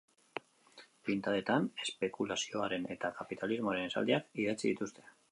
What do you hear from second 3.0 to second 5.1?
kapitalismoaren esaldiak idatzi dituzte.